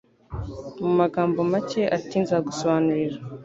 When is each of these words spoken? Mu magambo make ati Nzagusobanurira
Mu 0.83 0.91
magambo 0.99 1.39
make 1.51 1.83
ati 1.97 2.15
Nzagusobanurira 2.23 3.17